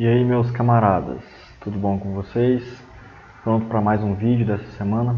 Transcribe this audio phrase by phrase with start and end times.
[0.00, 1.20] E aí meus camaradas,
[1.60, 2.64] tudo bom com vocês?
[3.44, 5.14] Pronto para mais um vídeo dessa semana?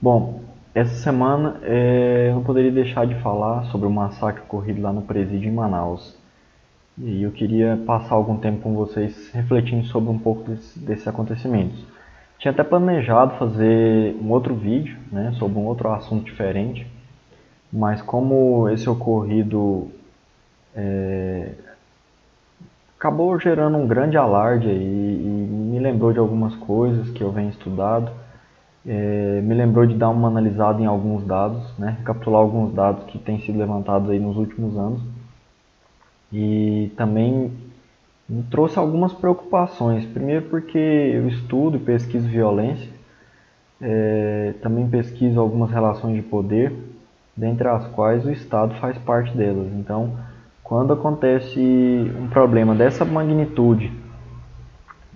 [0.00, 0.40] Bom,
[0.74, 5.02] essa semana é, eu não poderia deixar de falar sobre o massacre ocorrido lá no
[5.02, 6.16] presídio em Manaus.
[6.96, 11.84] E eu queria passar algum tempo com vocês refletindo sobre um pouco desse, desses acontecimentos.
[12.38, 16.86] Tinha até planejado fazer um outro vídeo né, sobre um outro assunto diferente,
[17.70, 19.90] mas como esse ocorrido
[20.74, 21.52] é,
[23.02, 27.50] acabou gerando um grande alarde aí, e me lembrou de algumas coisas que eu venho
[27.50, 28.12] estudado,
[28.86, 33.18] é, me lembrou de dar uma analisada em alguns dados, né, recapitular alguns dados que
[33.18, 35.02] têm sido levantados aí nos últimos anos
[36.32, 37.50] e também
[38.28, 40.06] me trouxe algumas preocupações.
[40.06, 42.88] Primeiro porque eu estudo e pesquiso violência,
[43.80, 46.72] é, também pesquiso algumas relações de poder,
[47.36, 49.72] dentre as quais o Estado faz parte delas.
[49.72, 50.16] Então,
[50.62, 51.60] quando acontece
[52.18, 53.92] um problema dessa magnitude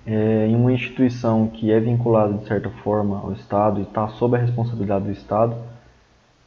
[0.07, 4.37] é, em uma instituição que é vinculada de certa forma ao Estado e está sob
[4.37, 5.57] a responsabilidade do Estado,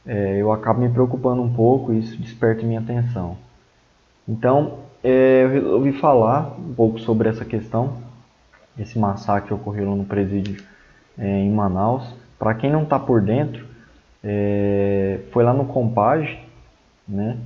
[0.06, 3.36] é, eu acabo me preocupando um pouco e isso desperta minha atenção.
[4.26, 7.94] Então, é, eu resolvi falar um pouco sobre essa questão,
[8.78, 10.62] esse massacre que ocorreu no presídio
[11.18, 12.14] é, em Manaus.
[12.38, 13.66] Para quem não está por dentro,
[14.24, 16.38] é, foi lá no Compage,
[17.06, 17.36] né,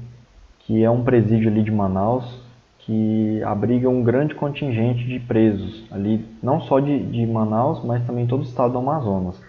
[0.67, 2.43] que é um presídio ali de Manaus,
[2.79, 8.27] que abriga um grande contingente de presos ali, não só de, de Manaus, mas também
[8.27, 9.41] todo o estado do Amazonas.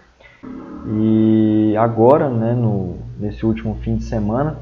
[0.88, 4.58] E agora, né, no, nesse último fim de semana,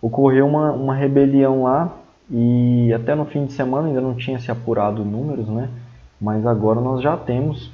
[0.00, 1.92] ocorreu uma, uma rebelião lá
[2.30, 5.68] e até no fim de semana ainda não tinha se apurado números, né?
[6.20, 7.70] Mas agora nós já temos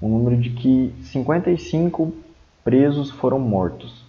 [0.00, 2.12] o um número de que 55
[2.64, 4.01] presos foram mortos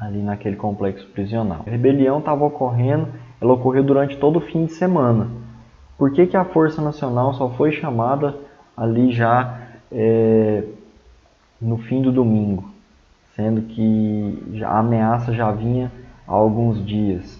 [0.00, 1.62] ali naquele complexo prisional.
[1.66, 3.08] A rebelião estava ocorrendo,
[3.40, 5.28] ela ocorreu durante todo o fim de semana.
[5.98, 8.34] Por que, que a Força Nacional só foi chamada
[8.74, 9.60] ali já
[9.92, 10.64] é,
[11.60, 12.70] no fim do domingo,
[13.34, 15.92] sendo que a ameaça já vinha
[16.26, 17.38] há alguns dias?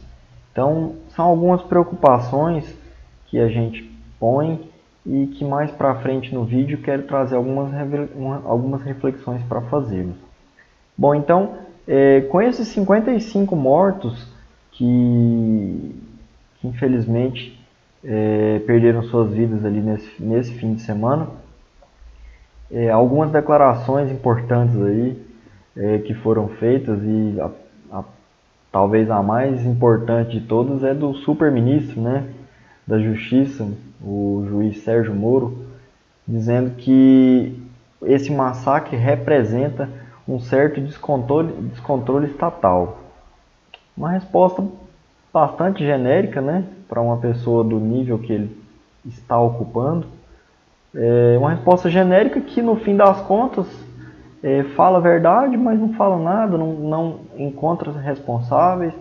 [0.53, 2.77] Então, são algumas preocupações
[3.28, 4.69] que a gente põe
[5.06, 7.72] e que mais para frente no vídeo quero trazer algumas,
[8.44, 10.16] algumas reflexões para fazermos.
[10.98, 14.26] Bom, então é, com esses 55 mortos
[14.72, 15.94] que,
[16.60, 17.58] que infelizmente
[18.04, 21.28] é, perderam suas vidas ali nesse, nesse fim de semana,
[22.70, 25.20] é, algumas declarações importantes aí
[25.76, 27.50] é, que foram feitas e a,
[27.98, 28.04] a,
[28.70, 32.24] talvez a mais importante de todas é do super-ministro né,
[32.86, 33.68] da Justiça,
[34.02, 35.66] o juiz Sérgio Moro,
[36.26, 37.60] dizendo que
[38.02, 39.88] esse massacre representa
[40.30, 42.98] um certo descontrole, descontrole estatal.
[43.96, 44.64] Uma resposta
[45.32, 48.56] bastante genérica, né, para uma pessoa do nível que ele
[49.04, 50.06] está ocupando.
[50.94, 53.66] É uma resposta genérica que, no fim das contas,
[54.42, 58.94] é, fala a verdade, mas não fala nada, não, não encontra responsáveis,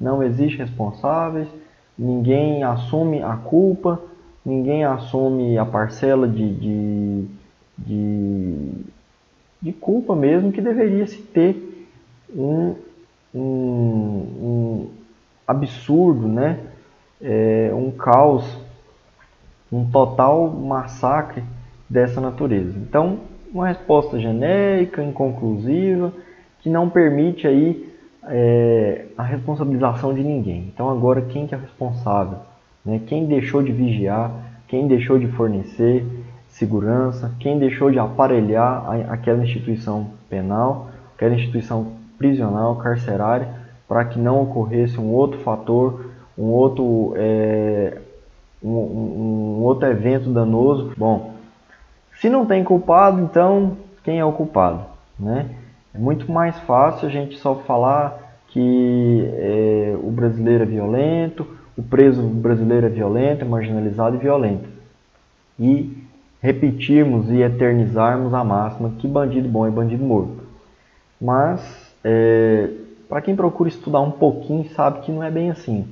[0.00, 1.48] não existe responsáveis,
[1.96, 4.00] ninguém assume a culpa,
[4.44, 7.24] ninguém assume a parcela de, de,
[7.78, 8.72] de
[9.62, 11.86] de culpa mesmo que deveria se ter
[12.34, 12.74] um,
[13.32, 14.90] um, um
[15.46, 16.58] absurdo, né?
[17.20, 18.44] É, um caos,
[19.70, 21.44] um total massacre
[21.88, 22.76] dessa natureza.
[22.76, 23.20] Então,
[23.54, 26.12] uma resposta genérica, inconclusiva,
[26.60, 27.92] que não permite aí
[28.24, 30.70] é, a responsabilização de ninguém.
[30.72, 32.38] Então agora quem que é responsável?
[32.84, 33.00] Né?
[33.06, 34.32] Quem deixou de vigiar?
[34.68, 36.04] Quem deixou de fornecer?
[36.52, 43.48] Segurança, quem deixou de aparelhar aquela instituição penal, aquela instituição prisional, carcerária,
[43.88, 47.98] para que não ocorresse um outro fator, um outro, é,
[48.62, 50.92] um, um, outro evento danoso.
[50.96, 51.34] Bom,
[52.20, 54.84] se não tem culpado, então quem é o culpado?
[55.18, 55.46] Né?
[55.94, 61.46] É muito mais fácil a gente só falar que é, o brasileiro é violento,
[61.76, 64.68] o preso brasileiro é violento, é marginalizado e violento.
[65.58, 66.01] E
[66.42, 70.42] repetirmos e eternizarmos a máxima que bandido bom é bandido morto.
[71.20, 72.68] Mas, é,
[73.08, 75.86] para quem procura estudar um pouquinho, sabe que não é bem assim.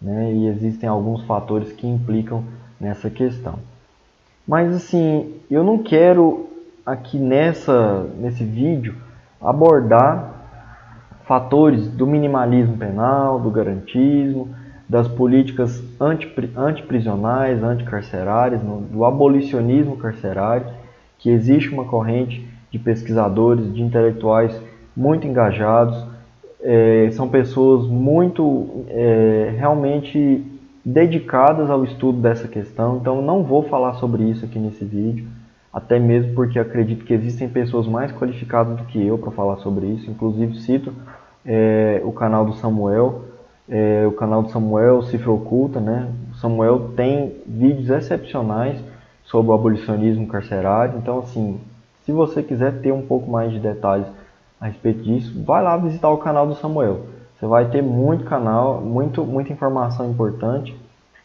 [0.00, 0.32] Né?
[0.32, 2.44] E existem alguns fatores que implicam
[2.80, 3.58] nessa questão.
[4.46, 6.48] Mas, assim, eu não quero
[6.86, 8.94] aqui nessa, nesse vídeo
[9.42, 10.34] abordar
[11.24, 14.54] fatores do minimalismo penal, do garantismo,
[14.90, 15.80] das políticas
[16.56, 20.66] antiprisionais, anticarcerárias, do abolicionismo carcerário,
[21.16, 24.52] que existe uma corrente de pesquisadores, de intelectuais
[24.96, 25.96] muito engajados,
[26.60, 30.44] é, são pessoas muito é, realmente
[30.84, 35.24] dedicadas ao estudo dessa questão, então não vou falar sobre isso aqui nesse vídeo,
[35.72, 39.86] até mesmo porque acredito que existem pessoas mais qualificadas do que eu para falar sobre
[39.86, 40.92] isso, inclusive cito
[41.46, 43.29] é, o canal do Samuel,
[43.70, 46.08] é, o canal do Samuel Cifra Oculta, né?
[46.40, 48.82] Samuel tem vídeos excepcionais
[49.24, 51.60] sobre o abolicionismo carcerário, então assim,
[52.04, 54.06] se você quiser ter um pouco mais de detalhes
[54.60, 57.02] a respeito disso, vai lá visitar o canal do Samuel.
[57.38, 60.76] Você vai ter muito canal, muito, muita informação importante.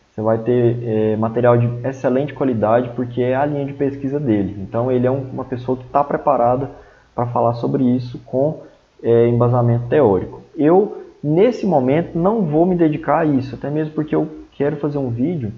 [0.10, 4.56] Você vai ter é, material de excelente qualidade, porque é a linha de pesquisa dele.
[4.62, 6.72] Então, ele é um, uma pessoa que está preparada
[7.14, 8.62] para falar sobre isso com
[9.04, 10.42] é, embasamento teórico.
[10.56, 14.98] Eu, nesse momento, não vou me dedicar a isso, até mesmo porque eu quero fazer
[14.98, 15.52] um vídeo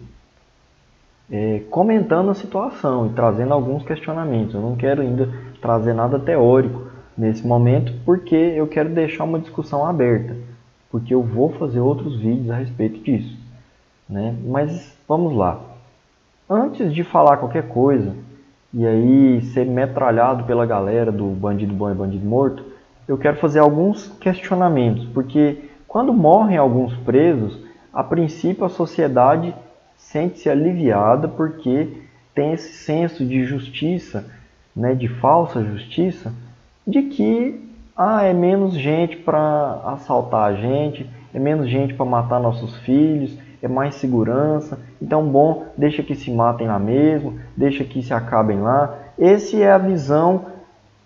[1.32, 4.56] é, comentando a situação e trazendo alguns questionamentos.
[4.56, 5.30] Eu não quero ainda
[5.62, 6.84] trazer nada teórico
[7.18, 10.36] nesse momento, porque eu quero deixar uma discussão aberta
[10.90, 13.38] porque eu vou fazer outros vídeos a respeito disso.
[14.10, 14.36] Né?
[14.46, 15.60] Mas vamos lá.
[16.50, 18.16] Antes de falar qualquer coisa
[18.74, 22.64] e aí ser metralhado pela galera do bandido bom e bandido morto,
[23.08, 27.58] eu quero fazer alguns questionamentos, porque quando morrem alguns presos,
[27.94, 29.56] a princípio a sociedade
[29.96, 32.02] sente-se aliviada porque
[32.36, 34.26] tem esse senso de justiça,
[34.76, 36.32] né, de falsa justiça,
[36.86, 42.40] de que ah, é menos gente para assaltar a gente, é menos gente para matar
[42.40, 44.80] nossos filhos, é mais segurança.
[45.02, 48.96] Então, bom, deixa que se matem lá mesmo, deixa que se acabem lá.
[49.18, 50.46] Essa é a visão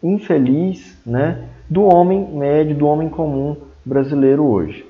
[0.04, 4.85] infeliz né, do homem médio, do homem comum brasileiro hoje.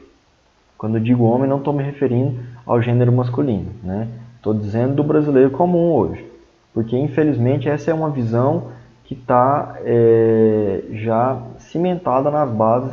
[0.80, 4.08] Quando eu digo homem, não estou me referindo ao gênero masculino, né?
[4.38, 6.26] Estou dizendo do brasileiro comum hoje.
[6.74, 8.70] Porque, infelizmente, essa é uma visão
[9.04, 12.92] que está é, já cimentada nas bases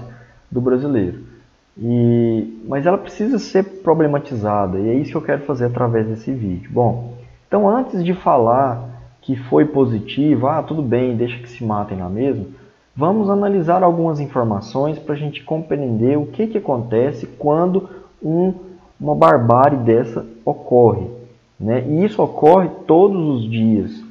[0.51, 1.21] do brasileiro.
[1.79, 6.31] E, mas ela precisa ser problematizada e é isso que eu quero fazer através desse
[6.31, 6.71] vídeo.
[6.71, 7.15] Bom,
[7.47, 8.85] então antes de falar
[9.23, 12.58] que foi positivo, ah, tudo bem, deixa que se matem lá mesmo,
[12.99, 17.89] vamos analisar algumas informações para a gente compreender o que, que acontece quando
[18.21, 18.53] um,
[19.01, 21.07] uma barbárie dessa ocorre.
[21.61, 21.85] Né?
[21.89, 24.03] E isso ocorre todos os dias.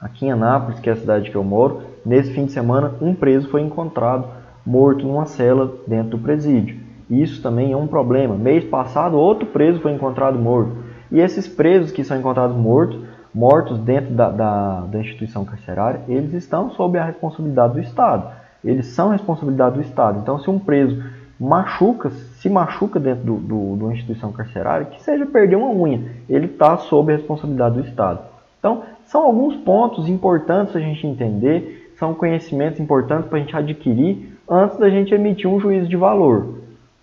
[0.00, 3.14] Aqui em Anápolis, que é a cidade que eu moro, nesse fim de semana um
[3.14, 4.26] preso foi encontrado
[4.66, 6.80] morto numa cela dentro do presídio.
[7.08, 8.34] Isso também é um problema.
[8.34, 10.72] Mês passado, outro preso foi encontrado morto.
[11.08, 12.98] E esses presos que são encontrados mortos,
[13.34, 18.30] mortos dentro da, da, da instituição carcerária, eles estão sob a responsabilidade do Estado.
[18.64, 20.20] Eles são responsabilidade do Estado.
[20.20, 21.02] Então, se um preso
[21.38, 26.76] machuca, se machuca dentro do, do, instituição carcerária, que seja perder uma unha, ele está
[26.76, 28.20] sob a responsabilidade do Estado.
[28.58, 34.38] Então, são alguns pontos importantes a gente entender, são conhecimentos importantes para a gente adquirir
[34.48, 36.58] antes da gente emitir um juízo de valor.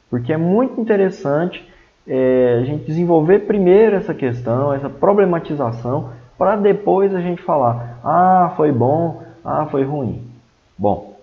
[0.10, 1.68] Porque é muito interessante
[2.08, 8.54] é, a gente desenvolver primeiro essa questão, essa problematização, para depois a gente falar, ah,
[8.58, 10.24] foi bom, ah, foi ruim.
[10.76, 11.14] Bom,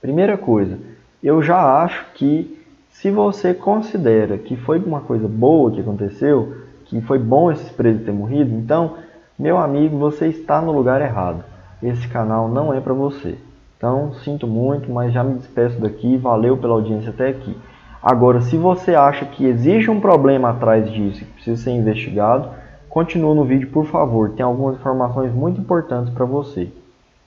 [0.00, 0.78] primeira coisa,
[1.20, 6.54] eu já acho que se você considera que foi uma coisa boa que aconteceu,
[6.84, 8.96] que foi bom esses presos terem morrido, então
[9.38, 11.42] meu amigo, você está no lugar errado.
[11.82, 13.36] Esse canal não é para você.
[13.76, 16.16] Então, sinto muito, mas já me despeço daqui.
[16.16, 17.56] Valeu pela audiência até aqui.
[18.00, 22.50] Agora, se você acha que existe um problema atrás disso que precisa ser investigado,
[22.92, 24.30] continue no vídeo, por favor.
[24.30, 26.68] Tem algumas informações muito importantes para você.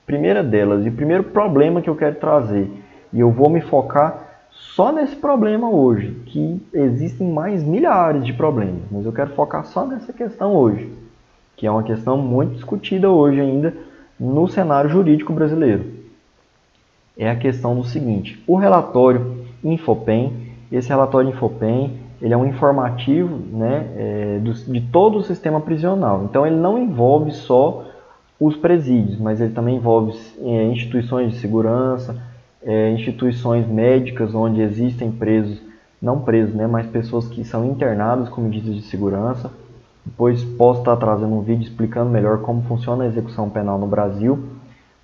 [0.06, 2.72] Primeira delas, e o primeiro problema que eu quero trazer,
[3.12, 8.84] e eu vou me focar só nesse problema hoje, que existem mais milhares de problemas,
[8.90, 11.06] mas eu quero focar só nessa questão hoje
[11.56, 13.74] que é uma questão muito discutida hoje ainda
[14.20, 15.86] no cenário jurídico brasileiro.
[17.18, 23.38] É a questão do seguinte: o relatório Infopem, esse relatório Infopem, ele é um informativo
[23.52, 26.24] né, é, do, de todo o sistema prisional.
[26.24, 27.86] Então, ele não envolve só
[28.40, 32.22] os presídios, mas ele também envolve é, instituições de segurança,
[32.64, 35.62] é, instituições médicas onde existem presos,
[36.02, 39.52] não presos, né, mas pessoas que são internadas com medidas de segurança
[40.06, 44.46] depois posso estar trazendo um vídeo explicando melhor como funciona a execução penal no Brasil.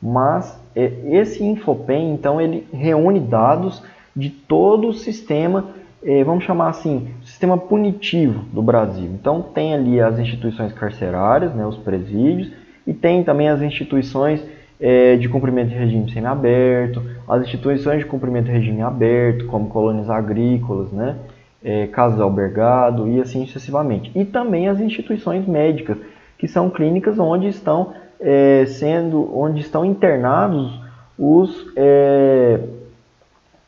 [0.01, 3.81] Mas é, esse Infopem, então, ele reúne dados
[4.15, 5.69] de todo o sistema,
[6.03, 9.09] é, vamos chamar assim, sistema punitivo do Brasil.
[9.13, 12.51] Então, tem ali as instituições carcerárias, né, os presídios,
[12.85, 14.43] e tem também as instituições
[14.79, 20.09] é, de cumprimento de regime semiaberto, as instituições de cumprimento de regime aberto, como colônias
[20.09, 21.17] agrícolas, né?
[21.63, 24.11] é, casos albergado e assim sucessivamente.
[24.15, 25.97] E também as instituições médicas,
[26.37, 30.79] que são clínicas onde estão é, sendo, onde estão internados
[31.17, 32.59] os é,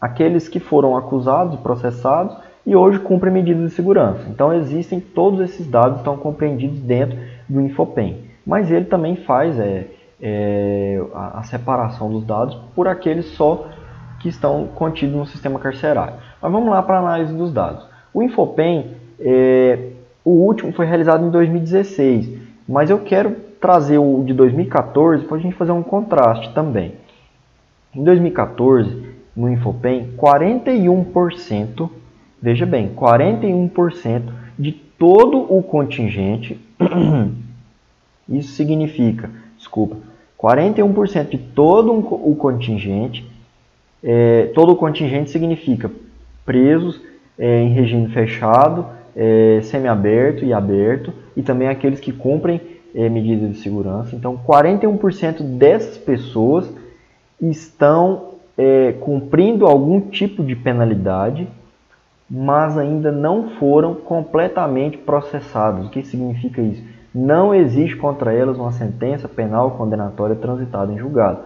[0.04, 4.28] aqueles que foram acusados e processados e hoje cumprem medidas de segurança.
[4.28, 7.18] Então existem todos esses dados estão compreendidos dentro
[7.48, 9.88] do Infopem, mas ele também faz é,
[10.22, 13.70] é, a, separação dos dados por aqueles só
[14.20, 16.16] que estão contidos no sistema carcerário.
[16.42, 17.88] Mas vamos lá para a análise dos dados.
[18.14, 19.92] O Infopem, é,
[20.26, 22.30] o último foi realizado em 2016,
[22.68, 26.92] mas eu quero trazer o de 2014 para a gente fazer um contraste também.
[27.96, 31.90] Em 2014, no Infopem, 41%,
[32.42, 34.22] veja bem, 41%
[34.58, 36.60] de todo o contingente,
[38.30, 39.98] isso significa, desculpa,
[40.40, 43.34] 41% de todo o contingente
[44.04, 45.90] é, todo o contingente significa
[46.46, 47.02] presos
[47.40, 48.86] é, em regime fechado,
[49.16, 52.60] é, semiaberto e aberto, e também aqueles que cumprem
[52.94, 54.16] é, medidas de segurança.
[54.16, 56.70] Então, 41% dessas pessoas
[57.42, 61.48] estão é, cumprindo algum tipo de penalidade,
[62.30, 65.88] mas ainda não foram completamente processados.
[65.88, 66.84] O que significa isso?
[67.14, 71.40] Não existe contra elas uma sentença penal condenatória transitada em julgado.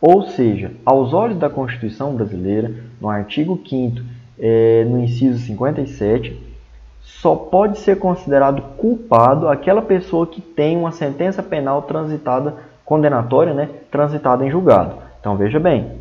[0.00, 4.02] Ou seja, aos olhos da Constituição brasileira, no artigo 5
[4.38, 6.54] é, no inciso 57,
[7.00, 12.54] só pode ser considerado culpado aquela pessoa que tem uma sentença penal transitada,
[12.84, 14.96] condenatória, né, transitada em julgado.
[15.20, 15.92] Então veja bem,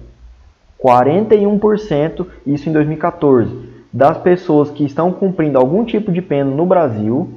[0.83, 7.29] 41%, isso em 2014, das pessoas que estão cumprindo algum tipo de pena no Brasil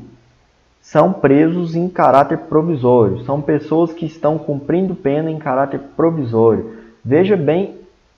[0.81, 6.73] são presos em caráter provisório, são pessoas que estão cumprindo pena em caráter provisório.
[7.05, 7.75] Veja bem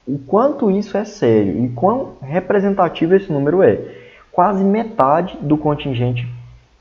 [0.06, 3.78] o quanto isso é sério e quão representativo esse número é.
[4.32, 6.26] Quase metade do contingente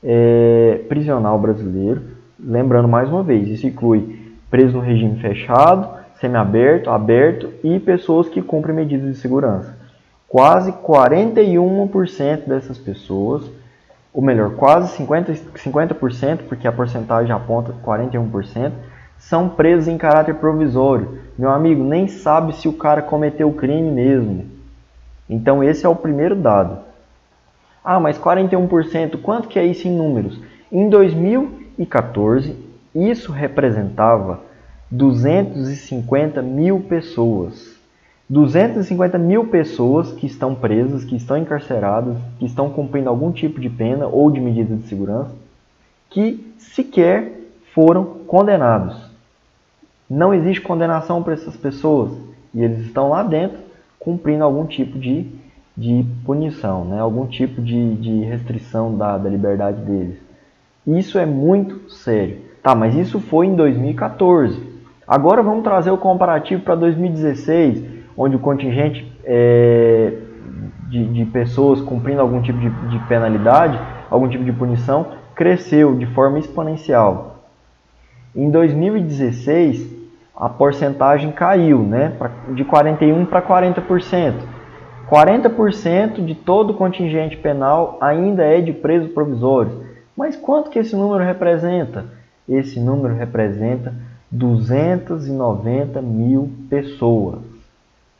[0.02, 2.02] é, prisional brasileiro,
[2.38, 8.42] lembrando mais uma vez, isso inclui presos no regime fechado, semiaberto, aberto e pessoas que
[8.42, 9.76] cumprem medidas de segurança.
[10.28, 13.50] Quase 41% dessas pessoas
[14.18, 18.72] ou melhor, quase 50%, 50%, porque a porcentagem aponta 41%,
[19.16, 21.20] são presos em caráter provisório.
[21.38, 24.46] Meu amigo, nem sabe se o cara cometeu o crime mesmo.
[25.30, 26.80] Então esse é o primeiro dado.
[27.84, 30.40] Ah, mas 41%, quanto que é isso em números?
[30.70, 32.56] Em 2014,
[32.94, 34.40] isso representava
[34.90, 37.76] 250 mil pessoas.
[38.28, 43.70] 250 mil pessoas que estão presas, que estão encarceradas, que estão cumprindo algum tipo de
[43.70, 45.34] pena ou de medida de segurança,
[46.10, 47.32] que sequer
[47.74, 48.96] foram condenados.
[50.08, 52.12] Não existe condenação para essas pessoas
[52.54, 53.58] e eles estão lá dentro
[53.98, 55.26] cumprindo algum tipo de,
[55.76, 56.98] de punição, né?
[56.98, 60.16] algum tipo de, de restrição da, da liberdade deles.
[60.86, 62.38] Isso é muito sério.
[62.62, 64.67] Tá, mas isso foi em 2014.
[65.08, 70.12] Agora vamos trazer o comparativo para 2016 onde o contingente é,
[70.88, 73.78] de, de, pessoas cumprindo algum tipo de, de penalidade,
[74.10, 77.44] algum tipo de punição, cresceu de forma exponencial.
[78.34, 79.96] Em 2016,
[80.36, 82.12] a porcentagem caiu né,
[82.54, 84.34] de 41% para 40%.
[85.08, 89.74] 40% de todo o contingente penal ainda é de presos provisórios.
[90.16, 92.04] Mas quanto que esse número representa?
[92.48, 93.94] Esse número representa
[94.30, 97.40] 290 mil pessoas.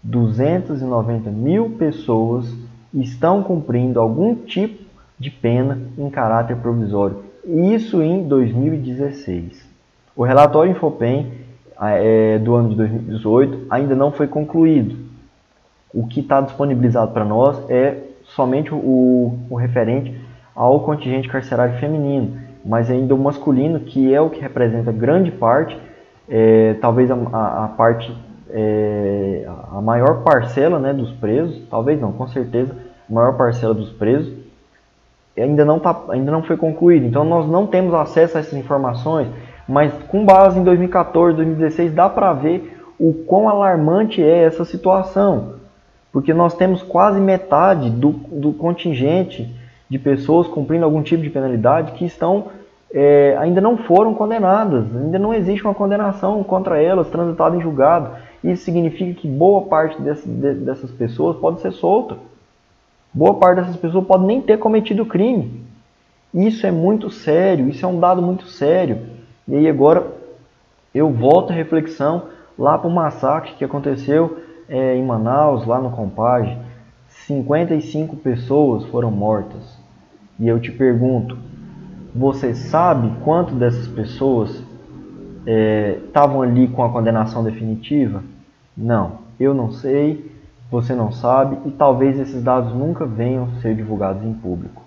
[0.03, 2.47] 290 mil pessoas
[2.95, 4.85] estão cumprindo algum tipo
[5.19, 7.25] de pena em caráter provisório.
[7.45, 9.67] Isso em 2016.
[10.17, 11.33] O relatório Infopem
[11.81, 14.97] é, do ano de 2018 ainda não foi concluído.
[15.93, 20.15] O que está disponibilizado para nós é somente o, o, referente
[20.55, 25.79] ao contingente carcerário feminino, mas ainda o masculino, que é o que representa grande parte,
[26.29, 28.15] é, talvez a, a, parte
[28.51, 32.75] é, a maior parcela né, dos presos, talvez não, com certeza,
[33.09, 34.33] a maior parcela dos presos
[35.41, 37.07] ainda não, tá, ainda não foi concluída.
[37.07, 39.29] Então nós não temos acesso a essas informações,
[39.69, 45.55] mas com base em 2014, 2016, dá para ver o quão alarmante é essa situação.
[46.13, 49.55] Porque nós temos quase metade do, do contingente
[49.89, 52.47] de pessoas cumprindo algum tipo de penalidade que estão
[52.93, 58.11] é, ainda não foram condenadas, ainda não existe uma condenação contra elas transitada em julgado.
[58.43, 62.17] Isso significa que boa parte dessas pessoas pode ser solta.
[63.13, 65.63] Boa parte dessas pessoas pode nem ter cometido crime.
[66.33, 68.99] Isso é muito sério, isso é um dado muito sério.
[69.47, 70.07] E aí agora
[70.95, 72.25] eu volto a reflexão
[72.59, 76.57] lá para o massacre que aconteceu é, em Manaus, lá no Compage.
[77.09, 79.79] 55 pessoas foram mortas.
[80.39, 81.37] E eu te pergunto,
[82.19, 84.63] você sabe quanto dessas pessoas
[85.47, 88.23] estavam é, ali com a condenação definitiva?
[88.77, 90.39] Não, eu não sei
[90.71, 94.83] você não sabe e talvez esses dados nunca venham a ser divulgados em público.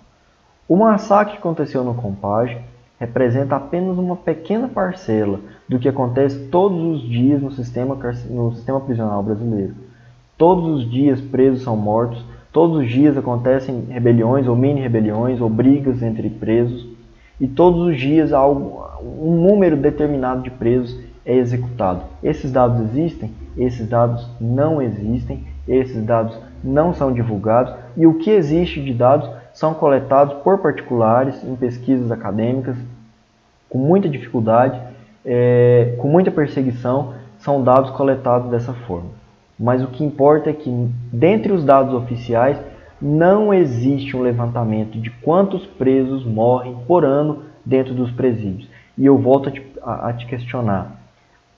[0.68, 2.58] O massacre que aconteceu no Compage
[3.00, 7.98] representa apenas uma pequena parcela do que acontece todos os dias no sistema,
[8.30, 9.74] no sistema prisional brasileiro.
[10.38, 16.00] Todos os dias presos são mortos, todos os dias acontecem rebeliões ou mini-rebeliões ou brigas
[16.00, 16.86] entre presos,
[17.40, 22.02] e todos os dias um número determinado de presos é executado.
[22.22, 23.30] Esses dados existem?
[23.56, 29.28] Esses dados não existem, esses dados não são divulgados, e o que existe de dados
[29.52, 32.76] são coletados por particulares em pesquisas acadêmicas,
[33.68, 34.80] com muita dificuldade,
[35.24, 39.10] é, com muita perseguição, são dados coletados dessa forma.
[39.58, 40.70] Mas o que importa é que,
[41.12, 42.58] dentre os dados oficiais,
[43.02, 48.68] não existe um levantamento de quantos presos morrem por ano dentro dos presídios.
[48.96, 51.02] E eu volto a te, a, a te questionar: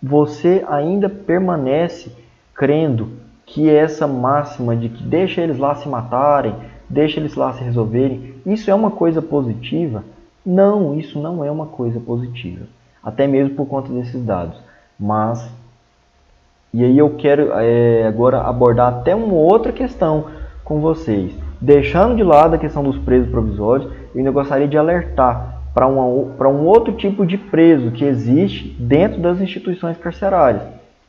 [0.02, 2.10] você ainda permanece
[2.54, 3.10] crendo
[3.44, 6.54] que essa máxima de que deixa eles lá se matarem,
[6.88, 10.02] deixa eles lá se resolverem, isso é uma coisa positiva?
[10.46, 12.66] Não, isso não é uma coisa positiva.
[13.02, 14.58] Até mesmo por conta desses dados.
[14.98, 15.46] Mas,
[16.72, 20.26] e aí eu quero é, agora abordar até uma outra questão
[20.64, 21.32] com vocês.
[21.60, 26.66] Deixando de lado a questão dos presos provisórios, eu ainda gostaria de alertar para um
[26.66, 30.62] outro tipo de preso que existe dentro das instituições carcerárias,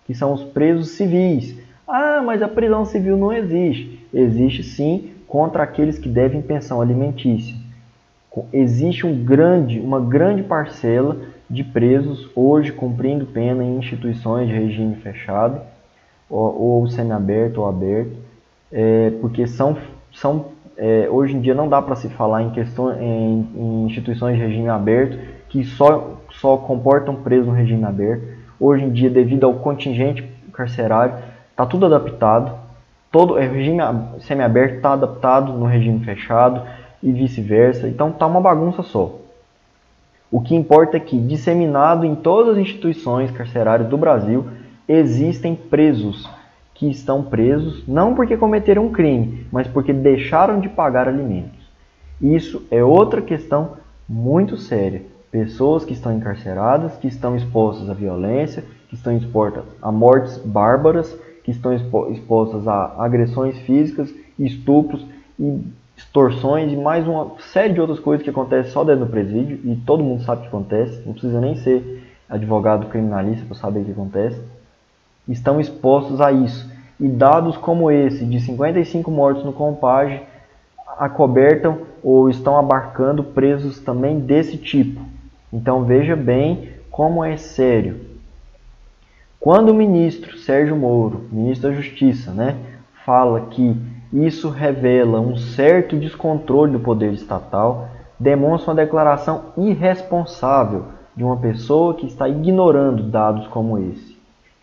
[0.05, 1.55] que são os presos civis.
[1.87, 4.05] Ah, mas a prisão civil não existe.
[4.13, 7.55] Existe sim contra aqueles que devem pensão alimentícia.
[8.51, 11.17] Existe um grande, uma grande parcela
[11.49, 15.61] de presos hoje cumprindo pena em instituições de regime fechado,
[16.29, 18.17] ou, ou semiaberto ou aberto,
[18.71, 19.77] é, porque são,
[20.13, 24.35] são é, hoje em dia não dá para se falar em, questão, em, em, instituições
[24.35, 25.17] de regime aberto
[25.49, 28.23] que só, só comportam presos no regime aberto.
[28.59, 31.15] Hoje em dia, devido ao contingente carcerário,
[31.51, 32.53] está tudo adaptado.
[33.11, 33.79] Todo o regime
[34.19, 36.61] semiaberto está adaptado no regime fechado
[37.01, 37.87] e vice-versa.
[37.87, 39.15] Então está uma bagunça só.
[40.29, 44.45] O que importa é que, disseminado em todas as instituições carcerárias do Brasil,
[44.87, 46.29] existem presos
[46.75, 51.65] que estão presos não porque cometeram um crime, mas porque deixaram de pagar alimentos.
[52.21, 55.01] Isso é outra questão muito séria.
[55.31, 61.17] Pessoas que estão encarceradas, que estão expostas à violência, que estão expostas a mortes bárbaras,
[61.43, 65.05] que estão expostas a agressões físicas, estupros
[65.39, 65.61] e
[65.95, 69.77] extorsões e mais uma série de outras coisas que acontecem só dentro do presídio e
[69.77, 73.85] todo mundo sabe o que acontece, não precisa nem ser advogado criminalista para saber o
[73.85, 74.41] que acontece
[75.27, 76.69] estão expostos a isso.
[76.99, 80.21] E dados como esse, de 55 mortos no Compage,
[80.97, 85.01] acobertam ou estão abarcando presos também desse tipo.
[85.51, 87.99] Então veja bem como é sério.
[89.39, 92.55] Quando o ministro Sérgio Moro, ministro da Justiça, né,
[93.05, 93.75] fala que
[94.13, 100.85] isso revela um certo descontrole do poder estatal, demonstra uma declaração irresponsável
[101.15, 104.14] de uma pessoa que está ignorando dados como esse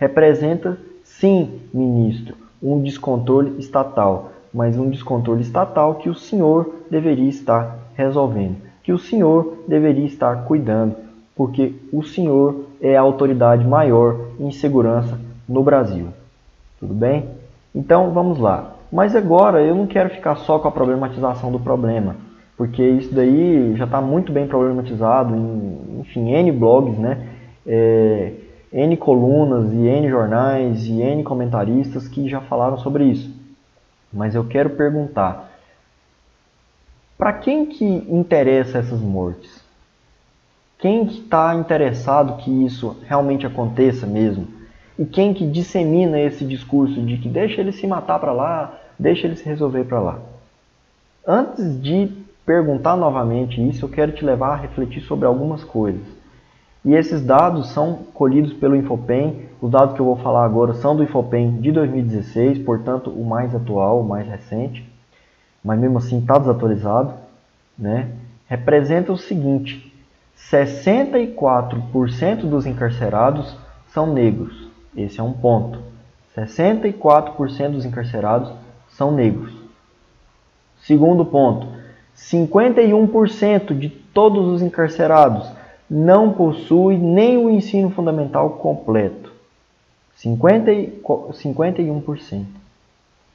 [0.03, 7.79] representa, sim, ministro, um descontrole estatal, mas um descontrole estatal que o senhor deveria estar
[7.95, 10.97] resolvendo, que o senhor deveria estar cuidando,
[11.37, 16.09] porque o senhor é a autoridade maior em segurança no Brasil.
[16.81, 17.29] Tudo bem?
[17.73, 18.75] Então vamos lá.
[18.91, 22.17] Mas agora eu não quero ficar só com a problematização do problema,
[22.57, 27.29] porque isso daí já está muito bem problematizado em, enfim, N blogs, né?
[27.65, 28.33] É,
[28.73, 33.31] N colunas e N jornais e N comentaristas que já falaram sobre isso.
[34.13, 35.51] Mas eu quero perguntar:
[37.19, 39.63] para quem que interessa essas mortes?
[40.79, 44.49] Quem que está interessado que isso realmente aconteça mesmo?
[44.99, 49.27] E quem que dissemina esse discurso de que deixa ele se matar para lá, deixa
[49.27, 50.19] ele se resolver para lá?
[51.27, 52.11] Antes de
[52.45, 56.22] perguntar novamente isso, eu quero te levar a refletir sobre algumas coisas.
[56.85, 59.49] E esses dados são colhidos pelo Infopem.
[59.61, 63.55] Os dados que eu vou falar agora são do Infopem de 2016, portanto, o mais
[63.55, 64.85] atual, o mais recente.
[65.65, 67.15] Mas mesmo assim está desatualizado.
[67.79, 68.09] Né?
[68.49, 69.93] Representa o seguinte:
[70.51, 73.57] 64% dos encarcerados
[73.89, 74.69] são negros.
[74.97, 75.79] Esse é um ponto.
[76.37, 78.53] 64% dos encarcerados
[78.89, 79.53] são negros.
[80.81, 81.69] Segundo ponto:
[82.17, 85.62] 51% de todos os encarcerados
[85.93, 89.31] não possui nem o ensino fundamental completo.
[90.15, 92.45] 50, 51%.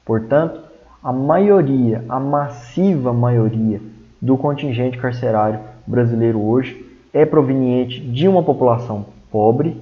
[0.04, 0.60] Portanto,
[1.02, 3.80] a maioria, a massiva maioria
[4.20, 9.76] do contingente carcerário brasileiro hoje é proveniente de uma população pobre,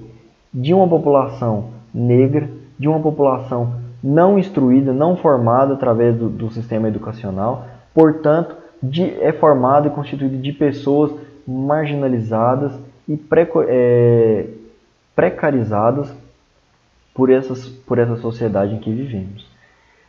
[0.53, 6.87] de uma população negra, de uma população não instruída, não formada através do, do sistema
[6.87, 11.11] educacional, portanto, de, é formada e constituída de pessoas
[11.47, 13.19] marginalizadas e
[13.67, 14.47] é,
[15.15, 16.13] precarizadas
[17.13, 19.47] por, essas, por essa sociedade em que vivemos.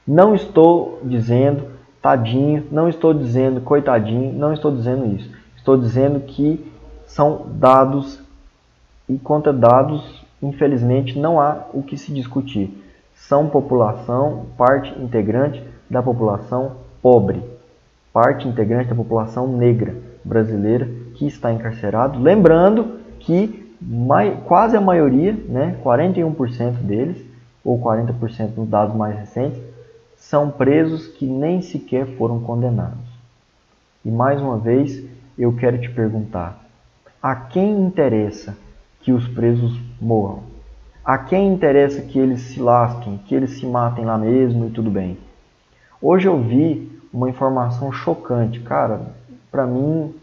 [0.07, 1.69] Não estou dizendo
[2.03, 5.31] tadinho, não estou dizendo coitadinho, não estou dizendo isso.
[5.57, 6.67] Estou dizendo que
[7.07, 8.21] são dados
[9.09, 12.85] e contra dados, infelizmente, não há o que se discutir.
[13.15, 17.43] São população, parte integrante da população pobre,
[18.13, 22.23] parte integrante da população negra brasileira que está encarcerado.
[22.23, 23.67] Lembrando que
[24.47, 27.19] quase a maioria, né, 41% deles,
[27.65, 29.61] ou 40% nos dados mais recentes,
[30.17, 33.09] são presos que nem sequer foram condenados.
[34.05, 35.05] E mais uma vez,
[35.37, 36.65] eu quero te perguntar:
[37.21, 38.57] a quem interessa
[39.01, 40.43] que os presos morram?
[41.05, 44.91] A quem interessa que eles se lasquem, que eles se matem lá mesmo e tudo
[44.91, 45.19] bem?
[46.01, 49.01] Hoje eu vi uma informação chocante, cara,
[49.51, 50.15] para mim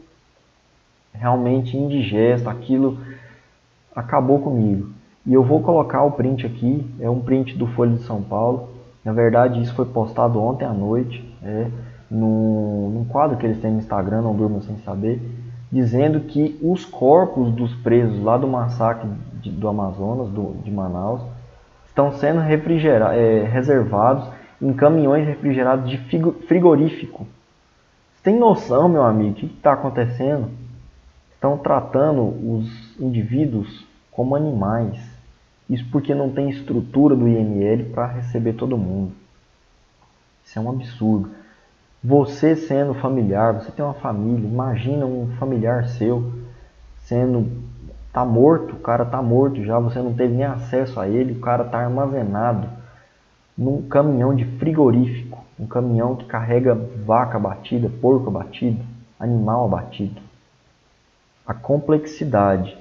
[1.19, 2.97] realmente indigesto, aquilo
[3.95, 4.89] acabou comigo.
[5.25, 8.69] E eu vou colocar o print aqui, é um print do Folha de São Paulo.
[9.03, 11.67] Na verdade, isso foi postado ontem à noite, é,
[12.09, 15.21] no, num quadro que eles têm no Instagram, não durma sem saber,
[15.71, 19.09] dizendo que os corpos dos presos lá do massacre
[19.41, 21.21] de, do Amazonas, do, de Manaus,
[21.87, 24.27] estão sendo é, reservados
[24.61, 25.97] em caminhões refrigerados de
[26.47, 27.27] frigorífico.
[28.13, 30.49] Você tem noção, meu amigo, o que está acontecendo?
[31.45, 34.99] Estão tratando os indivíduos como animais.
[35.69, 39.11] Isso porque não tem estrutura do IML para receber todo mundo.
[40.43, 41.29] Isso é um absurdo.
[42.03, 46.33] Você sendo familiar, você tem uma família, imagina um familiar seu
[47.03, 47.47] sendo
[48.11, 51.41] tá morto, o cara tá morto já, você não teve nem acesso a ele, o
[51.41, 52.67] cara tá armazenado
[53.55, 56.73] num caminhão de frigorífico, um caminhão que carrega
[57.05, 58.83] vaca abatida, porco abatido,
[59.19, 60.24] animal abatido.
[61.47, 62.77] A complexidade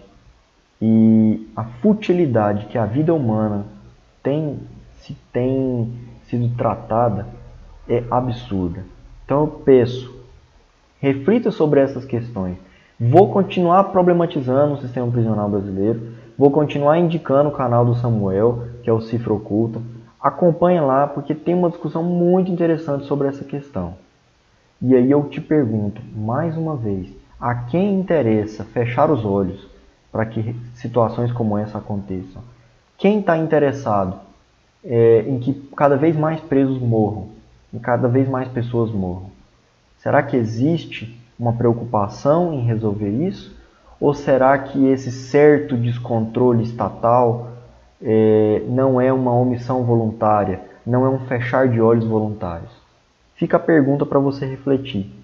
[0.81, 3.66] e a futilidade que a vida humana
[4.22, 4.59] tem,
[5.00, 5.92] se tem
[6.24, 7.27] sido tratada
[7.88, 8.85] é absurda.
[9.24, 10.14] Então eu peço,
[10.98, 12.57] reflita sobre essas questões.
[12.98, 18.88] Vou continuar problematizando o sistema prisional brasileiro, vou continuar indicando o canal do Samuel, que
[18.88, 19.81] é o Cifra Oculta.
[20.20, 23.94] Acompanhe lá, porque tem uma discussão muito interessante sobre essa questão.
[24.81, 27.09] E aí eu te pergunto, mais uma vez,
[27.40, 29.66] a quem interessa fechar os olhos
[30.11, 32.42] para que situações como essa aconteçam?
[32.97, 34.18] Quem está interessado
[34.85, 37.29] é, em que cada vez mais presos morram,
[37.73, 39.31] em cada vez mais pessoas morram?
[39.99, 43.57] Será que existe uma preocupação em resolver isso?
[44.01, 47.53] Ou será que esse certo descontrole estatal
[48.03, 52.70] é, não é uma omissão voluntária, não é um fechar de olhos voluntários?
[53.35, 55.23] Fica a pergunta para você refletir.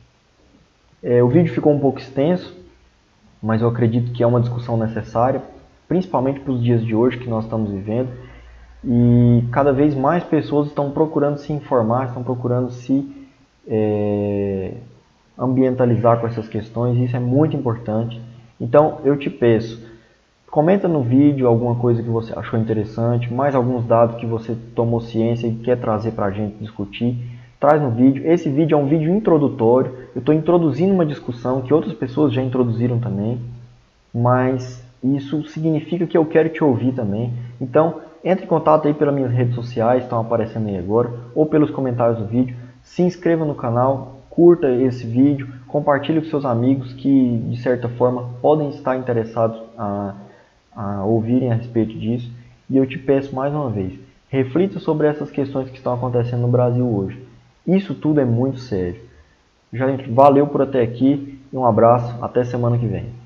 [1.03, 2.57] É, o vídeo ficou um pouco extenso,
[3.43, 5.43] mas eu acredito que é uma discussão necessária,
[5.89, 8.11] principalmente para os dias de hoje que nós estamos vivendo.
[8.85, 13.11] E cada vez mais pessoas estão procurando se informar, estão procurando se
[13.67, 14.75] é,
[15.39, 18.21] ambientalizar com essas questões, isso é muito importante.
[18.61, 19.83] Então eu te peço,
[20.51, 25.01] comenta no vídeo alguma coisa que você achou interessante, mais alguns dados que você tomou
[25.01, 27.17] ciência e quer trazer para a gente discutir,
[27.61, 28.27] traz no vídeo.
[28.27, 32.43] Esse vídeo é um vídeo introdutório, eu estou introduzindo uma discussão que outras pessoas já
[32.43, 33.39] introduziram também,
[34.13, 37.33] mas isso significa que eu quero te ouvir também.
[37.61, 41.71] Então, entre em contato aí pelas minhas redes sociais, estão aparecendo aí agora, ou pelos
[41.71, 42.57] comentários do vídeo.
[42.83, 48.31] Se inscreva no canal, curta esse vídeo, compartilhe com seus amigos que, de certa forma,
[48.41, 50.15] podem estar interessados a,
[50.75, 52.31] a ouvirem a respeito disso.
[52.69, 53.95] E eu te peço mais uma vez,
[54.29, 57.30] reflita sobre essas questões que estão acontecendo no Brasil hoje.
[57.67, 59.01] Isso tudo é muito sério.
[59.73, 62.17] Gente, valeu por até aqui um abraço.
[62.23, 63.20] Até semana que vem.